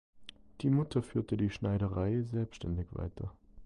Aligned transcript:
Die 0.61 0.71
Mutter 0.71 1.03
führte 1.03 1.37
die 1.37 1.51
Schneiderei 1.51 2.23
selbständig 2.23 2.87
weiter. 2.95 3.31